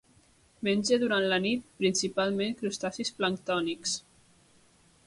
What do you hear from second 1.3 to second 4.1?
la nit, principalment crustacis planctònics.